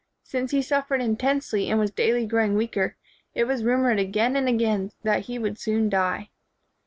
[0.23, 2.97] Since he suffered intensely and was daily growing weaker,
[3.35, 6.31] it was rumored again and again that he would soon die.